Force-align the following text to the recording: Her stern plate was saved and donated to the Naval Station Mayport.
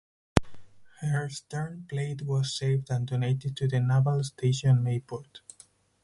Her 1.01 1.29
stern 1.29 1.85
plate 1.87 2.23
was 2.23 2.57
saved 2.57 2.89
and 2.89 3.05
donated 3.05 3.55
to 3.57 3.67
the 3.67 3.79
Naval 3.79 4.23
Station 4.23 4.77
Mayport. 4.83 5.41